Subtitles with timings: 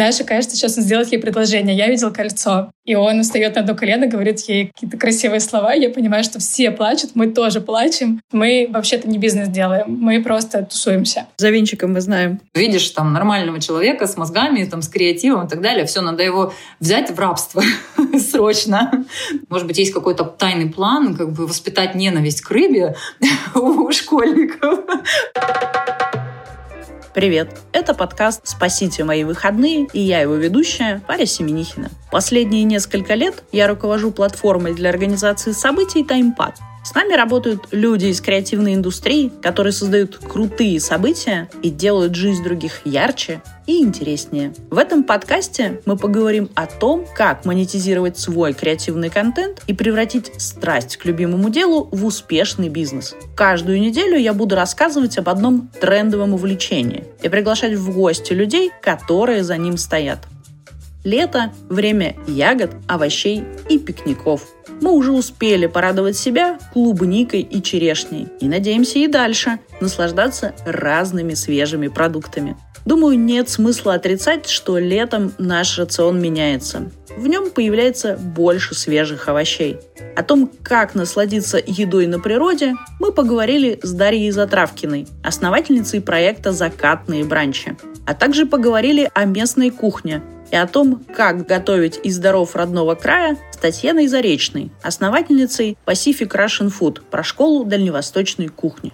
[0.00, 1.76] Даше кажется, сейчас он сделает ей предложение.
[1.76, 2.70] Я видел кольцо.
[2.86, 5.74] И он встает на одно колено, говорит ей какие-то красивые слова.
[5.74, 8.22] Я понимаю, что все плачут, мы тоже плачем.
[8.32, 11.26] Мы вообще-то не бизнес делаем, мы просто тусуемся.
[11.36, 12.40] За винчиком мы знаем.
[12.54, 15.84] Видишь там нормального человека с мозгами, там, с креативом и так далее.
[15.84, 17.62] Все, надо его взять в рабство
[18.18, 19.04] срочно.
[19.50, 22.96] Может быть, есть какой-то тайный план, как бы воспитать ненависть к рыбе
[23.54, 24.80] у школьников.
[27.12, 27.58] Привет!
[27.72, 31.90] Это подкаст «Спасите мои выходные» и я его ведущая Варя Семенихина.
[32.12, 38.20] Последние несколько лет я руковожу платформой для организации событий «Таймпад», с нами работают люди из
[38.20, 44.52] креативной индустрии, которые создают крутые события и делают жизнь других ярче и интереснее.
[44.68, 50.96] В этом подкасте мы поговорим о том, как монетизировать свой креативный контент и превратить страсть
[50.96, 53.14] к любимому делу в успешный бизнес.
[53.36, 59.44] Каждую неделю я буду рассказывать об одном трендовом увлечении и приглашать в гости людей, которые
[59.44, 60.18] за ним стоят.
[61.04, 64.48] Лето– время ягод, овощей и пикников.
[64.80, 68.28] Мы уже успели порадовать себя клубникой и черешней.
[68.40, 72.56] И надеемся и дальше наслаждаться разными свежими продуктами.
[72.86, 76.90] Думаю, нет смысла отрицать, что летом наш рацион меняется.
[77.16, 79.78] В нем появляется больше свежих овощей.
[80.16, 87.24] О том, как насладиться едой на природе, мы поговорили с Дарьей Затравкиной, основательницей проекта «Закатные
[87.24, 87.76] бранчи».
[88.06, 93.36] А также поговорили о местной кухне, и о том, как готовить из даров родного края
[93.52, 98.92] с Татьяной Заречной, основательницей Pacific Russian Food про школу дальневосточной кухни.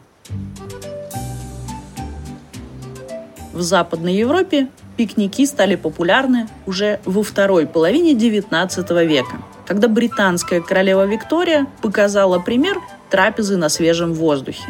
[3.53, 11.07] В Западной Европе пикники стали популярны уже во второй половине XIX века, когда британская королева
[11.07, 14.65] Виктория показала пример трапезы на свежем воздухе.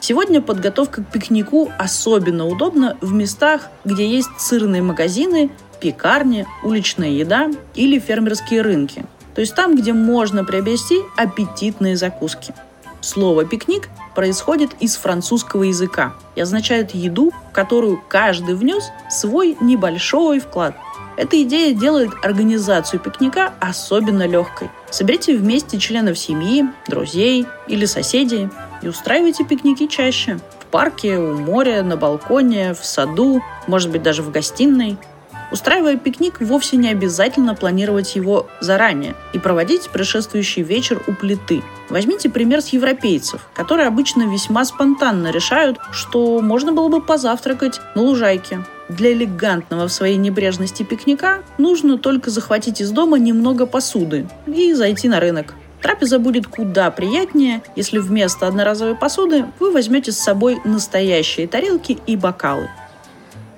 [0.00, 5.50] Сегодня подготовка к пикнику особенно удобна в местах, где есть сырные магазины
[5.80, 9.04] пекарни, уличная еда или фермерские рынки.
[9.34, 12.54] То есть там, где можно приобрести аппетитные закуски.
[13.00, 20.40] Слово «пикник» происходит из французского языка и означает еду, в которую каждый внес свой небольшой
[20.40, 20.74] вклад.
[21.16, 24.70] Эта идея делает организацию пикника особенно легкой.
[24.90, 28.48] Соберите вместе членов семьи, друзей или соседей
[28.82, 30.38] и устраивайте пикники чаще.
[30.60, 34.98] В парке, у моря, на балконе, в саду, может быть даже в гостиной–
[35.50, 41.62] Устраивая пикник, вовсе не обязательно планировать его заранее и проводить предшествующий вечер у плиты.
[41.88, 48.02] Возьмите пример с европейцев, которые обычно весьма спонтанно решают, что можно было бы позавтракать на
[48.02, 48.64] лужайке.
[48.88, 55.08] Для элегантного в своей небрежности пикника нужно только захватить из дома немного посуды и зайти
[55.08, 55.54] на рынок.
[55.82, 62.16] Трапеза будет куда приятнее, если вместо одноразовой посуды вы возьмете с собой настоящие тарелки и
[62.16, 62.68] бокалы.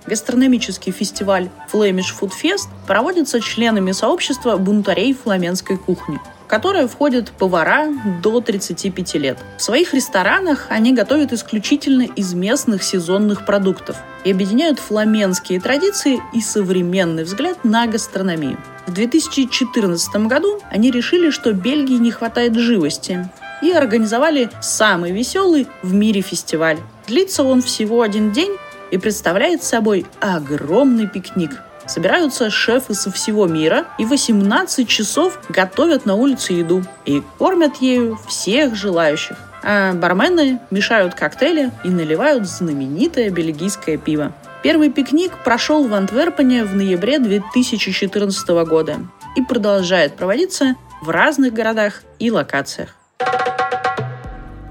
[0.06, 6.20] Гастрономический фестиваль Flemish Food Fest проводится членами сообщества бунтарей фламенской кухни
[6.52, 7.88] которое входят повара
[8.22, 9.38] до 35 лет.
[9.56, 16.42] В своих ресторанах они готовят исключительно из местных сезонных продуктов и объединяют фламенские традиции и
[16.42, 18.58] современный взгляд на гастрономию.
[18.86, 23.30] В 2014 году они решили, что Бельгии не хватает живости,
[23.62, 26.80] и организовали самый веселый в мире фестиваль.
[27.06, 28.54] Длится он всего один день
[28.92, 31.50] и представляет собой огромный пикник.
[31.86, 38.20] Собираются шефы со всего мира и 18 часов готовят на улице еду и кормят ею
[38.28, 39.36] всех желающих.
[39.64, 44.32] А бармены мешают коктейли и наливают знаменитое бельгийское пиво.
[44.62, 48.98] Первый пикник прошел в Антверпене в ноябре 2014 года
[49.36, 53.01] и продолжает проводиться в разных городах и локациях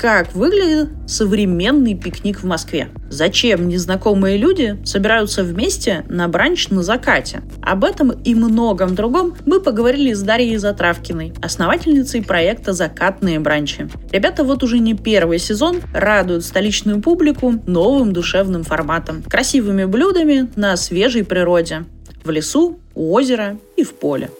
[0.01, 2.89] как выглядит современный пикник в Москве.
[3.11, 7.43] Зачем незнакомые люди собираются вместе на бранч на закате?
[7.61, 13.89] Об этом и многом другом мы поговорили с Дарьей Затравкиной, основательницей проекта «Закатные бранчи».
[14.11, 20.77] Ребята вот уже не первый сезон радуют столичную публику новым душевным форматом, красивыми блюдами на
[20.77, 21.85] свежей природе,
[22.23, 24.31] в лесу, у озера и в поле.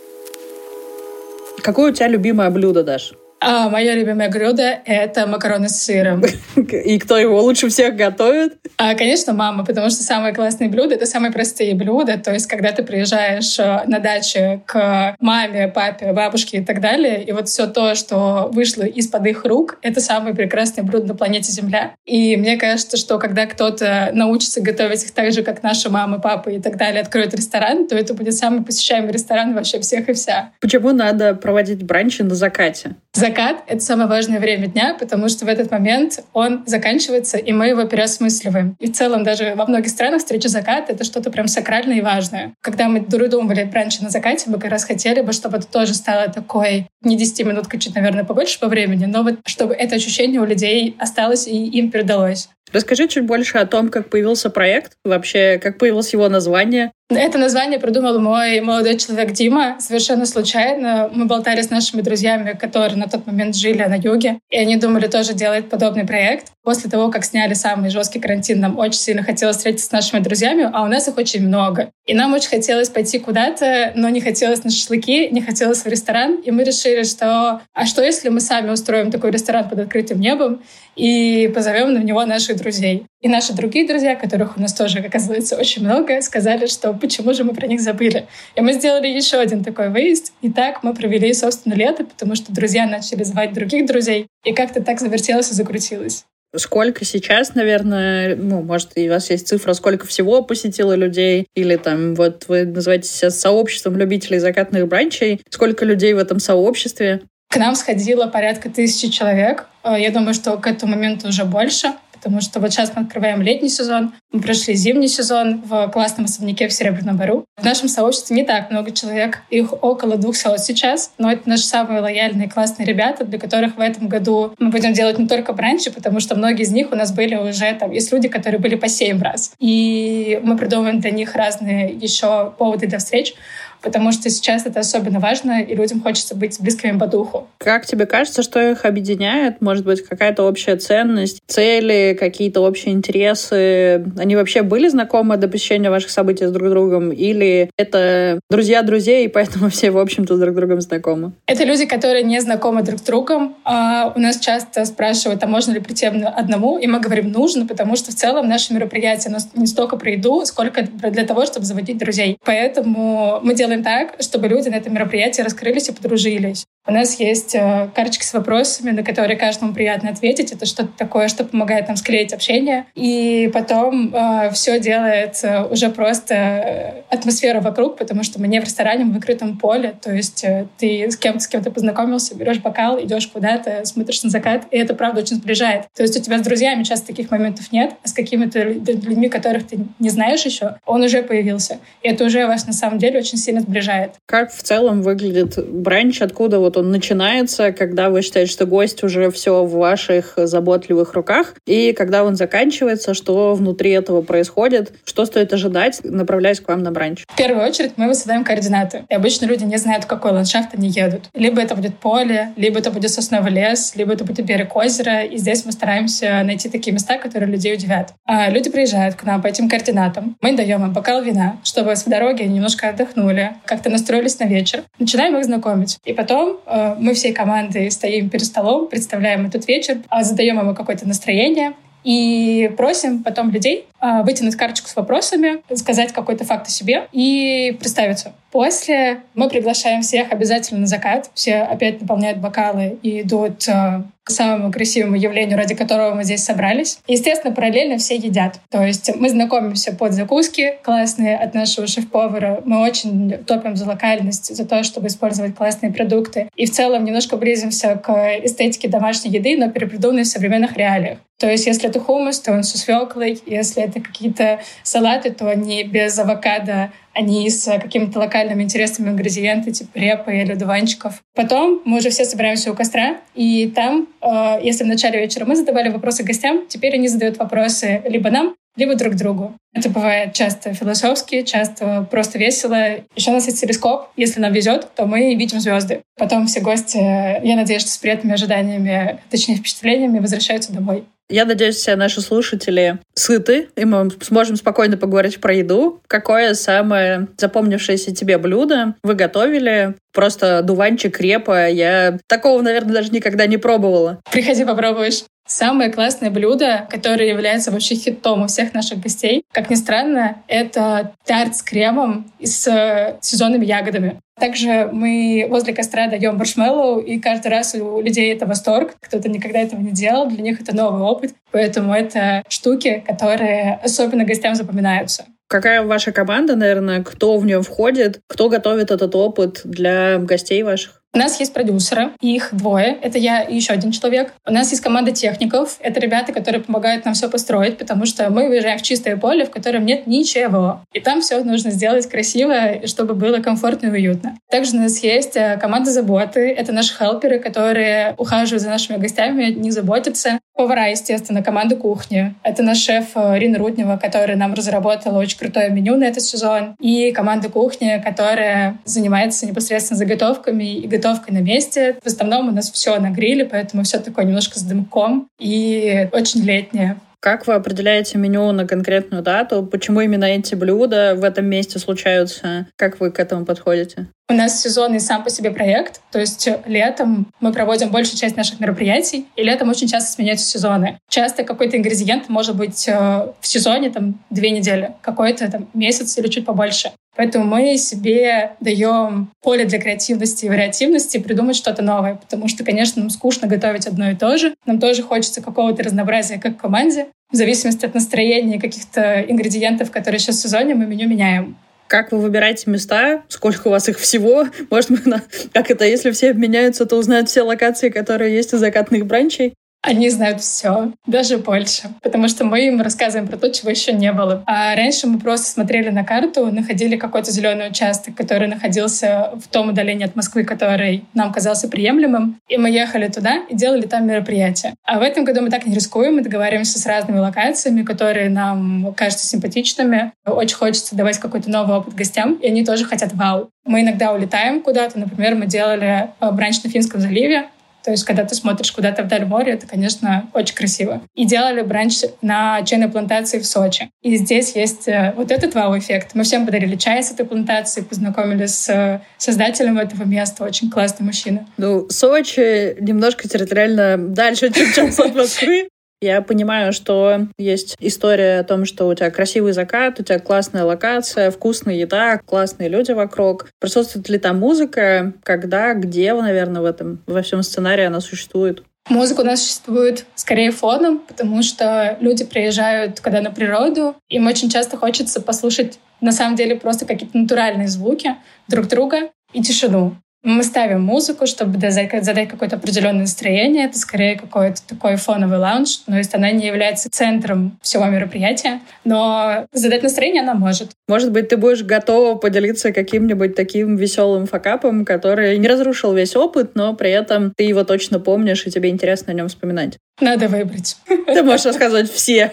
[1.62, 3.14] Какое у тебя любимое блюдо, Даша?
[3.44, 6.24] А моя любимая блюдо— это макароны с сыром.
[6.56, 8.54] И кто его лучше всех готовит?
[8.78, 12.20] А, конечно, мама, потому что самые классные блюда— это самые простые блюда.
[12.20, 17.24] То есть, когда ты приезжаешь э, на дачу к маме, папе, бабушке и так далее,
[17.24, 21.52] и вот все то, что вышло из-под их рук, это самые прекрасные блюда на планете
[21.52, 21.96] Земля.
[22.06, 26.58] И мне кажется, что когда кто-то научится готовить их так же, как наши мамы, папы
[26.58, 30.52] и так далее, откроет ресторан, то это будет самый посещаемый ресторан вообще всех и вся.
[30.62, 32.96] Почему надо проводить бранчи на закате?
[33.14, 37.54] Закат закат— это самое важное время дня, потому что в этот момент он заканчивается, и
[37.54, 38.76] мы его переосмысливаем.
[38.80, 42.54] И в целом даже во многих странах встреча заката— это что-то прям сакральное и важное.
[42.62, 46.28] Когда мы думали раньше на закате, мы как раз хотели бы, чтобы это тоже стало
[46.28, 50.46] такой не 10 минут, чуть, наверное, побольше по времени, но вот чтобы это ощущение у
[50.46, 52.50] людей осталось и им передалось.
[52.74, 56.92] Расскажи чуть больше о том, как появился проект, вообще, как появилось его название.
[57.16, 61.10] Это название придумал мой молодой человек Дима совершенно случайно.
[61.14, 65.08] Мы болтали с нашими друзьями, которые на тот момент жили на юге, и они думали
[65.08, 66.48] тоже делать подобный проект.
[66.64, 70.70] После того, как сняли самый жесткий карантин, нам очень сильно хотелось встретиться с нашими друзьями,
[70.72, 71.92] а у нас их очень много.
[72.12, 76.42] И нам очень хотелось пойти куда-то, но не хотелось на шашлыки, не хотелось в ресторан.
[76.44, 80.62] И мы решили, что а что если мы сами устроим такой ресторан под открытым небом
[80.98, 83.06] и позовем на него наших друзей.
[83.22, 87.46] И наши другие друзья, которых у нас тоже, оказывается, очень много, сказали, что почему же
[87.46, 88.28] мы про них забыли.
[88.58, 90.34] И мы сделали еще один такой выезд.
[90.42, 94.28] И так мы провели, собственно, лето, потому что друзья начали звать других друзей.
[94.44, 96.26] И как-то так завертелось и закрутилось.
[96.56, 101.48] Сколько сейчас, наверное, ну, может, и у вас есть цифра, сколько всего посетило людей?
[101.56, 105.42] Или там, вот вы называете себя сообществом любителей закатных бранчей.
[105.50, 107.22] Сколько людей в этом сообществе?
[107.50, 109.68] К нам сходило порядка тысячи человек.
[109.84, 113.42] Э, я думаю, что к этому моменту уже больше, потому что вот сейчас мы открываем
[113.42, 117.46] летний сезон, мы прошли зимний сезон в классном особняке в Серебряном Бару.
[117.58, 122.00] В нашем сообществе не так много человек, их около 200 сейчас, но это наши самые
[122.00, 126.20] лояльные классные ребята, для которых в этом году мы будем делать не только бранчи, потому
[126.20, 129.20] что многие из них у нас были уже там, есть люди, которые были по 7
[129.20, 129.54] раз.
[129.60, 133.34] И мы придумываем для них разные еще поводы для встреч
[133.82, 137.48] потому что сейчас это особенно важно, и людям хочется быть близкими по духу.
[137.58, 139.62] Как тебе кажется, что их объединяет?
[139.62, 144.06] Может быть, какая-то общая ценность, цели, какие-то общие интересы?
[144.18, 147.12] Они вообще были знакомы до посещения ваших событий с друг другом?
[147.12, 151.34] Или это друзья друзей, и поэтому все, в общем-то, с друг другом знакомы?
[151.46, 153.56] Это люди, которые не знакомы друг с другом.
[153.66, 156.78] А у нас часто спрашивают, а можно ли прийти одному?
[156.78, 160.84] И мы говорим, нужно, потому что в целом наше мероприятие не столько про еду, сколько
[160.84, 162.38] для того, чтобы заводить друзей.
[162.44, 166.66] Поэтому мы делаем делаем так, чтобы люди на этом мероприятии раскрылись и подружились.
[166.88, 170.52] У нас есть э, карточки с вопросами, на которые каждому приятно ответить.
[170.52, 172.88] Это что-то такое, что помогает нам склеить общение.
[172.96, 178.60] И потом э, все делает э, уже просто э, атмосфера вокруг, потому что мы не
[178.60, 179.94] в ресторане, мы в открытом поле.
[180.02, 180.44] То есть
[180.80, 184.96] ты с кем-то с кем-то познакомился, берешь бокал, идешь куда-то, смотришь на закат, и это
[184.96, 185.86] правда очень сближает.
[185.96, 189.68] То есть у тебя с друзьями часто таких моментов нет, а с какими-то людьми, которых
[189.68, 191.78] ты не знаешь еще, он уже появился.
[192.02, 194.14] И это уже вас на самом деле очень сильно сближает.
[194.26, 199.32] Как в целом выглядит бранч, откуда вот он начинается, когда вы считаете, что гость уже
[199.32, 205.54] все в ваших заботливых руках, и когда он заканчивается, что внутри этого происходит, что стоит
[205.54, 207.24] ожидать, направляясь к вам на бранч?
[207.28, 209.06] В первую очередь мы высылаем координаты.
[209.10, 211.30] И обычно люди не знают, в какой ландшафт они едут.
[211.34, 215.24] Либо это будет поле, либо это будет сосновый лес, либо это будет берег озера.
[215.24, 218.14] И здесь мы стараемся найти такие места, которые людей удивят.
[218.26, 220.38] А люди приезжают к нам по этим координатам.
[220.42, 224.84] Мы даем им бокал вина, чтобы с дороги немножко отдохнули, как-то настроились на вечер.
[225.00, 225.98] Начинаем их знакомить.
[226.06, 231.08] И потом мы всей командой стоим перед столом, представляем этот вечер, а задаем ему какое-то
[231.08, 231.74] настроение,
[232.04, 237.76] и просим потом людей э, вытянуть карточку с вопросами, сказать какой-то факт о себе и
[237.80, 238.34] представиться.
[238.52, 241.30] После мы приглашаем всех обязательно на закат.
[241.34, 246.44] Все опять наполняют бокалы и идут э, к самому красивому явлению, ради которого мы здесь
[246.44, 247.00] собрались.
[247.08, 248.60] Естественно, параллельно все едят.
[248.70, 252.62] То есть мы знакомимся под закуски классные от нашего шеф-повара.
[252.66, 256.50] Мы очень топим за локальность, за то, чтобы использовать классные продукты.
[256.58, 258.12] И в целом немножко близимся к
[258.44, 261.20] эстетике домашней еды, но перепридуманной в современных реалиях.
[261.40, 263.42] То есть, если это хумус, то он со свеклой.
[263.48, 269.98] Если это какие-то салаты, то они без авокадо, они с какими-то локальными интересными ингредиентами, типа
[269.98, 271.22] репы или дуванчиков.
[271.36, 275.56] Потом мы уже все собираемся у костра, и там, э, если в начале вечера мы
[275.56, 279.54] задавали вопросы гостям, теперь они задают вопросы либо нам, либо друг другу.
[279.74, 283.00] Это бывает часто философски, часто просто весело.
[283.16, 284.08] Еще у нас есть телескоп.
[284.16, 286.02] Если нам везет, то мы видим звезды.
[286.18, 291.04] Потом все гости, я надеюсь, что с приятными ожиданиями, точнее впечатлениями, возвращаются домой.
[291.32, 296.02] Я надеюсь, все наши слушатели сыты, и мы сможем спокойно поговорить про еду.
[296.08, 299.96] Какое самое запомнившееся тебе блюдо вы готовили?
[300.12, 301.70] Просто дуванчик, репа.
[301.70, 304.20] Я такого, наверное, даже никогда не пробовала.
[304.30, 305.24] Приходи, попробуешь.
[305.48, 311.14] Самое классное блюдо, которое является вообще хитом у всех наших гостей, как ни странно, это
[311.26, 314.20] тарт с кремом и с э, сезонными ягодами.
[314.42, 318.96] Также мы возле костра даем маршмеллоу, и каждый раз у людей это восторг.
[319.00, 321.36] Кто-то никогда этого не делал, для них это новый опыт.
[321.52, 325.26] Поэтому это штуки, которые особенно гостям запоминаются.
[325.48, 331.01] Какая ваша команда, наверное, кто в нее входит, кто готовит этот опыт для гостей ваших?
[331.14, 332.98] У нас есть продюсеры, их двое.
[333.02, 334.34] Это я и еще один человек.
[334.48, 335.76] У нас есть команда техников.
[335.82, 339.52] Это ребята, которые помогают нам все построить, потому что мы выезжаем в чистое поле, в
[339.52, 340.86] котором нет ничего.
[340.94, 344.38] И там все нужно сделать красиво, чтобы было комфортно и уютно.
[344.50, 346.50] Также у нас есть э, команда заботы.
[346.50, 350.40] Это наши хелперы, которые ухаживают за нашими гостями, не заботятся.
[350.56, 352.36] Повара, естественно, команда кухни.
[352.44, 356.76] Это наш шеф э, Рина Руднева, которая нам разработала очень крутое меню на этот сезон.
[356.80, 361.98] И команда кухни, которая занимается непосредственно заготовками и готовкой на месте.
[362.04, 366.42] В основном у нас все на гриле, поэтому все такое немножко с дымком и очень
[366.42, 366.98] летнее.
[367.20, 369.64] Как вы определяете меню на конкретную дату?
[369.64, 372.68] Почему именно эти блюда в этом месте случаются?
[372.76, 374.08] Как вы к этому подходите?
[374.32, 378.62] У нас сезонный сам по себе проект, то есть летом мы проводим большую часть наших
[378.62, 381.00] мероприятий, и летом очень часто сменяются сезоны.
[381.10, 382.94] Часто какой-то ингредиент может быть э,
[383.42, 386.94] в сезоне там две недели, какой-то там месяц или чуть побольше.
[387.18, 393.02] Поэтому мы себе даем поле для креативности и вариативности придумать что-то новое, потому что, конечно,
[393.02, 394.56] нам скучно готовить одно и то же.
[394.66, 397.08] Нам тоже хочется какого-то разнообразия как команде.
[397.34, 401.58] В зависимости от настроения и каких-то ингредиентов, которые сейчас в сезоне, мы меню меняем.
[401.92, 403.24] Как вы выбираете места?
[403.28, 404.46] Сколько у вас их всего?
[404.70, 405.22] Может, мы
[405.52, 409.56] как это, если все обменяются, то узнают все локации, которые есть у закатных бранчей?
[409.84, 414.12] Они знают все, даже больше, потому что мы им рассказываем про то, чего еще не
[414.12, 414.44] было.
[414.46, 419.70] А раньше мы просто смотрели на карту, находили какой-то зеленый участок, который находился в том
[419.70, 424.76] удалении от Москвы, который нам казался приемлемым, и мы ехали туда и делали там мероприятия.
[424.86, 428.94] А в этом году мы так не рискуем, мы договариваемся с разными локациями, которые нам
[428.96, 430.12] кажутся симпатичными.
[430.26, 433.50] Очень хочется давать какой-то новый опыт гостям, и они тоже хотят вау.
[433.66, 437.48] Мы иногда улетаем куда-то, например, мы делали э, бранч на Финском заливе,
[437.84, 441.02] то есть, когда ты смотришь куда-то вдаль моря, это, конечно, очень красиво.
[441.16, 443.90] И делали бранч на чайной плантации в Сочи.
[444.02, 446.12] И здесь есть э, вот этот вау-эффект.
[446.14, 450.44] Мы всем подарили чай с этой плантации, познакомились с э, создателем этого места.
[450.44, 451.48] Очень классный мужчина.
[451.58, 455.68] Ну, Сочи немножко территориально дальше, чем от Москвы.
[456.02, 460.64] Я понимаю, что есть история о том, что у тебя красивый закат, у тебя классная
[460.64, 463.50] локация, вкусная еда, классные люди вокруг.
[463.60, 465.14] Присутствует ли там музыка?
[465.22, 468.64] Когда, где, наверное, в этом, во всем сценарии она существует?
[468.90, 474.50] Музыка у нас существует скорее фоном, потому что люди приезжают, когда на природу, им очень
[474.50, 478.16] часто хочется послушать на самом деле просто какие-то натуральные звуки
[478.48, 479.96] друг друга и тишину.
[480.24, 483.66] Мы ставим музыку, чтобы задать какое-то определенное настроение.
[483.66, 485.78] Это скорее какой-то такой фоновый лаунж.
[485.78, 490.72] То есть она не является центром всего мероприятия, но задать настроение она может.
[490.88, 496.52] Может быть, ты будешь готова поделиться каким-нибудь таким веселым факапом, который не разрушил весь опыт,
[496.54, 499.78] но при этом ты его точно помнишь, и тебе интересно о нем вспоминать.
[500.00, 500.78] Надо выбрать.
[500.88, 502.32] Ты можешь рассказывать все.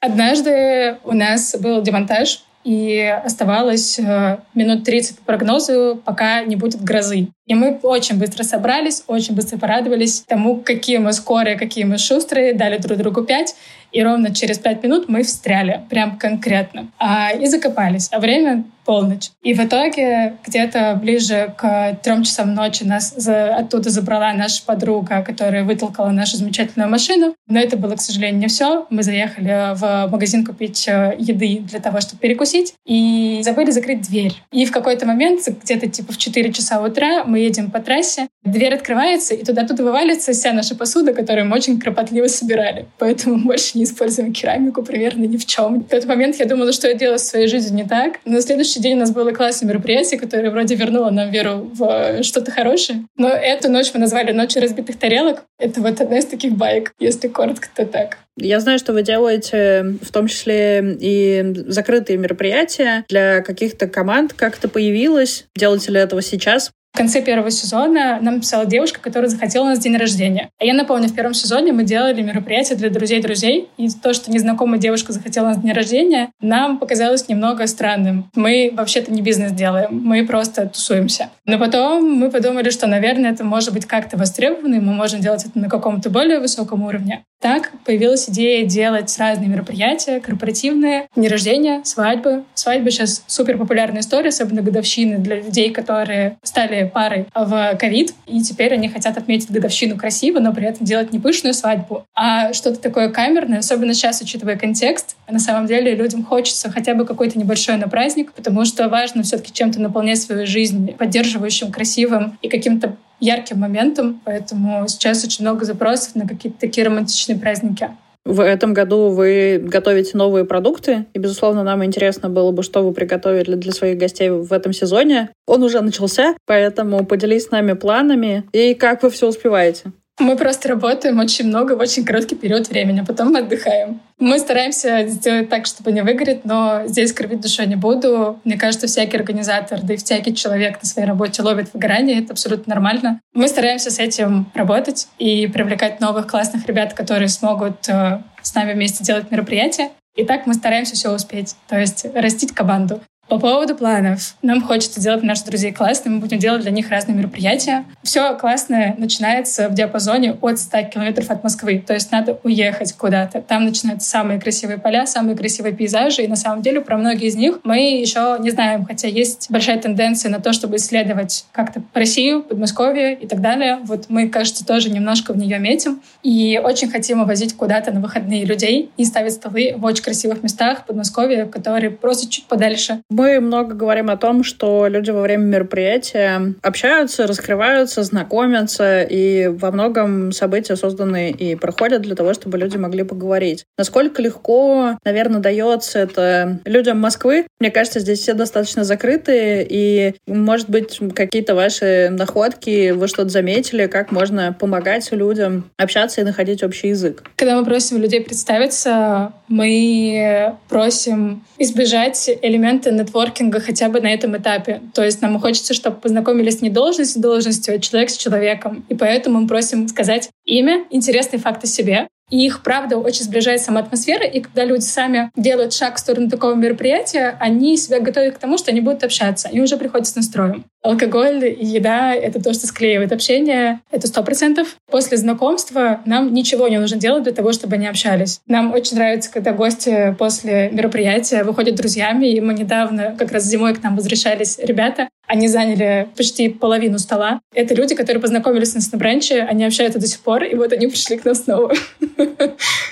[0.00, 6.82] Однажды у нас был демонтаж и оставалось э, минут 30 по прогнозу, пока не будет
[6.82, 7.28] грозы.
[7.46, 12.54] И мы очень быстро собрались, очень быстро порадовались тому, какие мы скорые, какие мы шустрые,
[12.54, 13.54] дали друг другу пять,
[13.92, 18.08] и ровно через пять минут мы встряли, прям конкретно, а, и закопались.
[18.10, 19.30] А время полночь.
[19.42, 25.22] И в итоге где-то ближе к трем часам ночи нас за, оттуда забрала наша подруга,
[25.22, 27.34] которая вытолкала нашу замечательную машину.
[27.48, 28.86] Но это было, к сожалению, не все.
[28.90, 34.34] Мы заехали в магазин купить э, еды для того, чтобы перекусить, и забыли закрыть дверь.
[34.52, 38.74] И в какой-то момент, где-то типа в 4 часа утра, мы едем по трассе, дверь
[38.74, 42.86] открывается, и туда-туда вывалится вся наша посуда, которую мы очень кропотливо собирали.
[42.98, 45.80] Поэтому больше не используем керамику примерно ни в чем.
[45.80, 48.20] В тот момент я думала, что я делаю в своей жизни не так.
[48.24, 52.50] На следующий день у нас было классное мероприятие, которое вроде вернуло нам веру в что-то
[52.50, 53.04] хорошее.
[53.16, 55.44] Но эту ночь мы назвали «Ночью разбитых тарелок».
[55.58, 58.18] Это вот одна из таких байк, если коротко, то так.
[58.38, 64.34] Я знаю, что вы делаете в том числе и закрытые мероприятия для каких-то команд.
[64.34, 65.46] Как это появилось?
[65.56, 66.70] Делаете ли этого сейчас?
[66.96, 70.48] В конце первого сезона нам написала девушка, которая захотела у нас день рождения.
[70.58, 74.80] А я напомню, в первом сезоне мы делали мероприятие для друзей-друзей, и то, что незнакомая
[74.80, 78.30] девушка захотела у нас день рождения, нам показалось немного странным.
[78.34, 81.28] Мы вообще-то не бизнес делаем, мы просто тусуемся.
[81.44, 85.44] Но потом мы подумали, что, наверное, это может быть как-то востребовано, и мы можем делать
[85.44, 87.24] это на каком-то более высоком уровне.
[87.42, 92.44] Так появилась идея делать разные мероприятия, корпоративные, дни рождения, свадьбы.
[92.54, 98.40] Свадьбы сейчас супер популярная история, особенно годовщины для людей, которые стали парой в ковид, и
[98.40, 102.78] теперь они хотят отметить годовщину красиво, но при этом делать не пышную свадьбу, а что-то
[102.78, 105.16] такое камерное, особенно сейчас, учитывая контекст.
[105.28, 109.52] На самом деле людям хочется хотя бы какой-то небольшой на праздник, потому что важно все-таки
[109.52, 116.14] чем-то наполнять свою жизнь поддерживающим, красивым и каким-то ярким моментом, поэтому сейчас очень много запросов
[116.14, 117.88] на какие-то такие романтичные праздники.
[118.26, 122.92] В этом году вы готовите новые продукты, и, безусловно, нам интересно было бы, что вы
[122.92, 125.30] приготовили для своих гостей в этом сезоне.
[125.46, 129.92] Он уже начался, поэтому поделись с нами планами и как вы все успеваете.
[130.18, 134.00] Мы просто работаем очень много в очень короткий период времени, потом мы отдыхаем.
[134.18, 138.40] Мы стараемся сделать так, чтобы не выгореть, но здесь кровить душой не буду.
[138.44, 142.20] Мне кажется, всякий организатор, да и всякий человек на своей работе ловит выгорание.
[142.20, 143.20] Это абсолютно нормально.
[143.34, 148.72] Мы стараемся с этим работать и привлекать новых классных ребят, которые смогут э, с нами
[148.72, 149.90] вместе делать мероприятия.
[150.16, 153.02] И так мы стараемся все успеть, то есть растить команду.
[153.28, 154.36] По поводу планов.
[154.42, 157.84] Нам хочется делать наших друзей классными, мы будем делать для них разные мероприятия.
[158.04, 161.82] Все классное начинается в диапазоне от 100 километров от Москвы.
[161.84, 163.42] То есть надо уехать куда-то.
[163.42, 166.22] Там начинаются самые красивые поля, самые красивые пейзажи.
[166.22, 169.80] И на самом деле про многие из них мы еще не знаем, хотя есть большая
[169.80, 173.80] тенденция на то, чтобы исследовать как-то Россию, Подмосковье и так далее.
[173.82, 176.00] Вот мы, кажется, тоже немножко в нее метим.
[176.22, 180.86] И очень хотим возить куда-то на выходные людей и ставить столы в очень красивых местах
[180.86, 186.54] Подмосковья, которые просто чуть подальше мы много говорим о том, что люди во время мероприятия
[186.62, 193.04] общаются, раскрываются, знакомятся, и во многом события созданы и проходят для того, чтобы люди могли
[193.04, 193.64] поговорить.
[193.78, 197.46] Насколько легко, наверное, дается это людям Москвы?
[197.58, 203.86] Мне кажется, здесь все достаточно закрытые, и, может быть, какие-то ваши находки, вы что-то заметили,
[203.86, 207.22] как можно помогать людям общаться и находить общий язык?
[207.36, 214.82] Когда мы просим людей представиться, мы просим избежать элементы нетворкинга хотя бы на этом этапе.
[214.94, 218.84] То есть нам хочется, чтобы познакомились не должность с должностью, а человек с человеком.
[218.88, 223.60] И поэтому мы просим сказать имя, интересный факт о себе, и их, правда, очень сближает
[223.60, 224.24] сама атмосфера.
[224.24, 228.58] И когда люди сами делают шаг в сторону такого мероприятия, они себя готовят к тому,
[228.58, 229.48] что они будут общаться.
[229.48, 230.64] Они уже приходят с настроем.
[230.86, 233.80] Алкоголь и еда— это то, что склеивает общение.
[233.90, 234.76] Это сто процентов.
[234.88, 238.38] После знакомства нам ничего не нужно делать для того, чтобы они общались.
[238.46, 242.26] Нам очень нравится, когда гости после мероприятия выходят друзьями.
[242.26, 247.40] И мы недавно, как раз зимой к нам возвращались ребята, они заняли почти половину стола.
[247.52, 250.72] Это люди, которые познакомились с нас на бранче, они общаются до сих пор, и вот
[250.72, 251.74] они пришли к нам снова.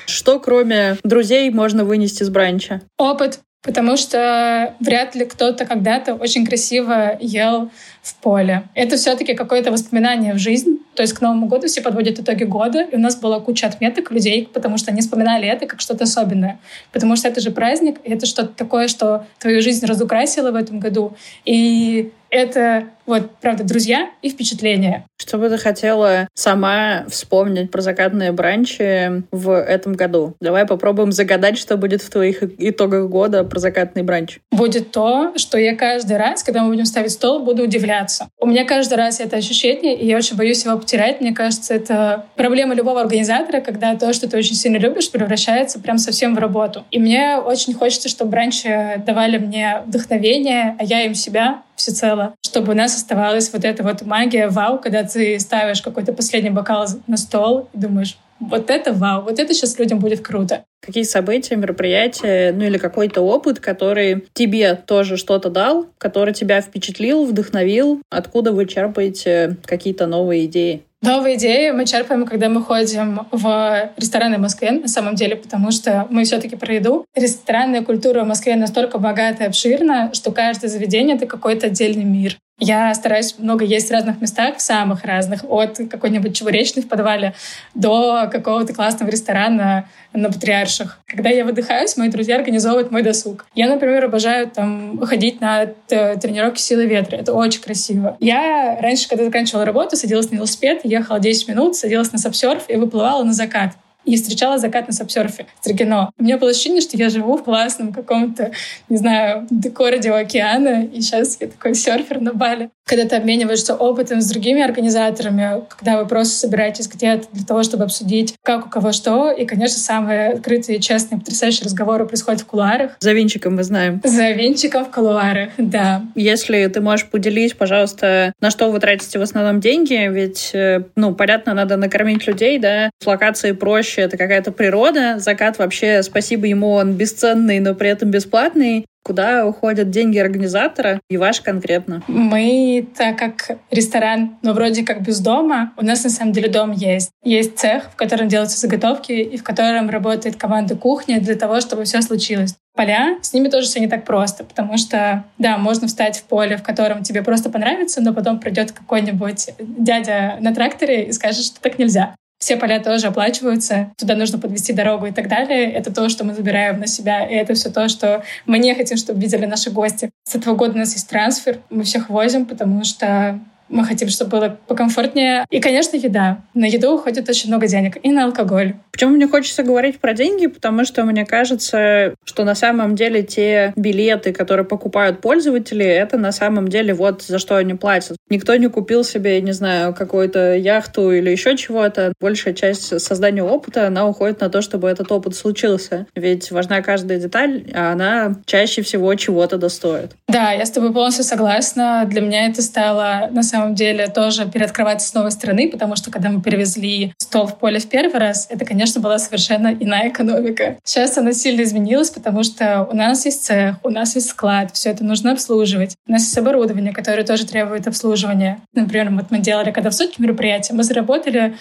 [0.07, 2.81] Что кроме друзей можно вынести с бранча?
[2.99, 7.71] Опыт, потому что вряд ли кто-то когда-то очень красиво ел
[8.05, 8.65] в поле.
[8.75, 10.79] Это все-таки какое-то воспоминание в жизнь.
[10.95, 14.13] То есть к Новому году все подводят итоги года, и у нас была куча отметок
[14.13, 16.61] людей, потому что они вспоминали это как что-то особенное.
[16.93, 20.79] Потому что это же праздник, и это что-то такое, что твою жизнь разукрасило в этом
[20.79, 21.17] году.
[21.47, 25.05] И это вот, правда, друзья и впечатления.
[25.21, 30.35] Что бы ты хотела сама вспомнить про закатные бранчи в этом году?
[30.41, 34.41] Давай попробуем загадать, что будет в твоих итогах года про закатный бранч.
[34.51, 37.94] Будет то, что я каждый раз, когда мы будем ставить стол, буду удивляться.
[38.41, 41.21] У меня каждый раз это ощущение, и я очень боюсь его потерять.
[41.21, 45.99] Мне кажется, это проблема любого организатора, когда то, что ты очень сильно любишь, превращается прям
[45.99, 46.85] совсем в работу.
[46.91, 52.73] И мне очень хочется, чтобы бранчи давали мне вдохновение, а я им себя всецело, чтобы
[52.73, 57.17] у нас оставалась вот эта вот магия вау, когда ты ставишь какой-то последний бокал на
[57.17, 58.17] стол и думаешь,
[58.51, 60.65] вот это вау, вот это сейчас людям будет круто.
[60.81, 67.25] Какие события, мероприятия, ну или какой-то опыт, который тебе тоже что-то дал, который тебя впечатлил,
[67.25, 70.83] вдохновил, откуда вы черпаете какие-то новые идеи?
[71.05, 75.71] Новые идеи мы черпаем, когда мы ходим в рестораны в Москве, на самом деле, потому
[75.71, 77.05] что мы все-таки про еду.
[77.15, 82.39] Ресторанная культура в Москве настолько богата и обширна, что каждое заведение— это какой-то отдельный мир.
[82.61, 87.35] Я стараюсь много есть в разных местах, в самых разных, от какой-нибудь чебуречной в подвале
[87.75, 91.01] до какого-то классного ресторана на Патриарших.
[91.07, 93.45] Когда я выдыхаюсь, мои друзья организовывают мой досуг.
[93.57, 97.17] Я, например, обожаю там ходить на тренировки силы ветра.
[97.17, 98.17] Это очень красиво.
[98.21, 102.77] Я раньше, когда заканчивала работу, садилась на велосипед, ехала 10 минут, садилась на сапсерф и
[102.77, 103.73] выплывала на закат
[104.05, 106.11] и встречала закат на сапсерфе Строгино.
[106.19, 108.53] У меня было ощущение, что я живу в классном каком-то,
[108.89, 112.71] не знаю, городе у океана, и сейчас я такой серфер на Бали.
[112.87, 117.85] Когда ты обмениваешься опытом с другими организаторами, когда вы просто собираетесь где-то для того, чтобы
[117.85, 122.93] обсудить, как у кого что, и, конечно, самые открытые, честные, потрясающие разговоры происходят в кулуарах.
[123.01, 124.01] За винчиком мы знаем.
[124.05, 126.03] За винчиком в кулуарах, да.
[126.15, 131.15] Если ты можешь поделить, пожалуйста, на что вы тратите в основном деньги, ведь, э, ну,
[131.15, 135.19] понятно, надо накормить людей, да, с локации проще проще, это какая-то природа.
[135.19, 138.87] Закат вообще, спасибо ему, он бесценный, но при этом бесплатный.
[139.07, 142.03] Куда уходят деньги организатора и ваш конкретно?
[142.09, 146.73] Мы, так как ресторан, но вроде как без дома, у нас на самом деле дом
[146.73, 147.11] есть.
[147.23, 151.85] Есть цех, в котором делаются заготовки и в котором работает команда кухни для того, чтобы
[151.85, 156.19] все случилось поля, с ними тоже все не так просто, потому что, да, можно встать
[156.19, 161.13] в поле, в котором тебе просто понравится, но потом придет какой-нибудь дядя на тракторе и
[161.13, 165.73] скажет, что так нельзя все поля тоже оплачиваются, туда нужно подвести дорогу и так далее.
[165.73, 168.99] Это то, что мы забираем на себя, и это все то, что мы не хотим,
[168.99, 170.11] чтобы видели наши гости.
[170.29, 174.31] С этого года у нас есть трансфер, мы всех возим, потому что мы хотим, чтобы
[174.31, 175.47] было покомфортнее.
[175.51, 176.39] И, конечно, еда.
[176.55, 177.99] На еду уходит очень много денег.
[178.03, 178.75] И на алкоголь.
[178.93, 180.47] Почему мне хочется говорить про деньги?
[180.47, 186.31] Потому что мне кажется, что на самом деле те билеты, которые покупают пользователи, это на
[186.31, 188.17] самом деле вот за что они платят.
[188.31, 192.13] Никто не купил себе, не знаю, какую-то яхту или еще чего-то.
[192.21, 196.07] Большая часть создания опыта, она уходит на то, чтобы этот опыт случился.
[196.15, 200.13] Ведь важна каждая деталь, а она чаще всего чего-то достоит.
[200.29, 202.05] Да, я с тобой полностью согласна.
[202.07, 206.29] Для меня это стало на самом деле тоже переоткрываться с новой стороны, потому что когда
[206.29, 210.77] мы перевезли стол в поле в первый раз, это, конечно, была совершенно иная экономика.
[210.85, 214.91] Сейчас она сильно изменилась, потому что у нас есть цех, у нас есть склад, все
[214.91, 215.97] это нужно обслуживать.
[216.07, 218.61] У нас есть оборудование, которое тоже требует обслуживания.
[218.75, 221.55] Например, вот мы делали, когда в сотни мероприятия, мы заработали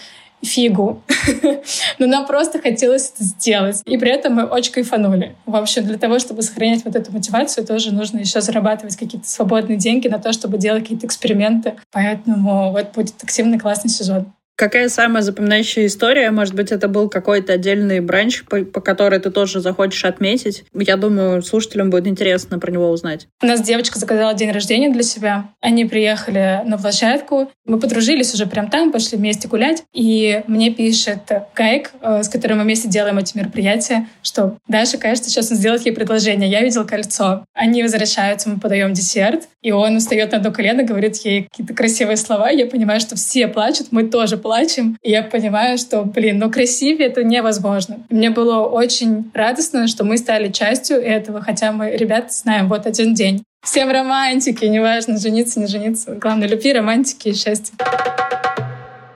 [0.43, 1.01] фигу.
[1.99, 3.81] Но нам просто хотелось это сделать.
[3.85, 5.35] И при этом мы очень кайфанули.
[5.45, 9.77] В общем, для того, чтобы сохранять вот эту мотивацию, тоже нужно еще зарабатывать какие-то свободные
[9.77, 11.75] деньги на то, чтобы делать какие-то эксперименты.
[11.91, 14.31] Поэтому вот будет активный классный сезон.
[14.55, 16.29] Какая самая запоминающая история?
[16.29, 20.63] Может быть, это был какой-то отдельный бранч, по, по которой ты тоже захочешь отметить?
[20.73, 23.27] Я думаю, слушателям будет интересно про него узнать.
[23.41, 25.49] У нас девочка заказала день рождения для себя.
[25.59, 27.49] Они приехали на площадку.
[27.65, 29.83] Мы подружились уже прям там, пошли вместе гулять.
[29.91, 31.21] И мне пишет
[31.55, 35.83] Гайк, э, с которым мы вместе делаем эти мероприятия, что Даша, кажется, сейчас он сделает
[35.85, 36.49] ей предложение.
[36.49, 37.45] Я видел кольцо.
[37.53, 39.47] Они возвращаются, мы подаем десерт.
[39.63, 42.49] И он встает на одно колено, говорит ей какие-то красивые слова.
[42.49, 44.97] Я понимаю, что все плачут, мы тоже плачем.
[45.01, 47.97] И я понимаю, что, блин, ну красивее это невозможно.
[48.11, 53.15] Мне было очень радостно, что мы стали частью этого, хотя мы, ребят, знаем вот один
[53.15, 53.43] день.
[53.65, 56.13] Всем романтики, неважно, жениться, не жениться.
[56.13, 57.73] Главное, любви, романтики и счастья.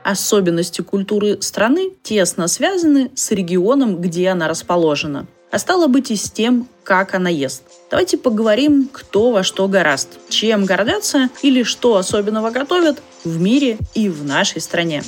[0.03, 6.29] Особенности культуры страны тесно связаны с регионом, где она расположена а стало быть и с
[6.29, 7.63] тем, как она ест.
[7.89, 14.09] Давайте поговорим, кто во что гораст, чем гордятся или что особенного готовят в мире и
[14.09, 15.03] в нашей стране.